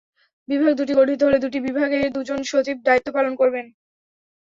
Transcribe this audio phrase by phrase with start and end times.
[0.49, 3.65] বিভাগ দুটি গঠিত হলে দুই বিভাগে দুজন সচিব দায়িত্ব পালন করবেন।